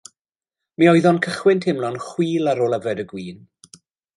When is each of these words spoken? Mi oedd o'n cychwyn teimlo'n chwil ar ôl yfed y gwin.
Mi 0.83 0.87
oedd 0.91 1.07
o'n 1.09 1.19
cychwyn 1.27 1.61
teimlo'n 1.65 1.99
chwil 2.07 2.53
ar 2.55 2.65
ôl 2.69 2.79
yfed 2.79 3.05
y 3.07 3.09
gwin. 3.13 3.49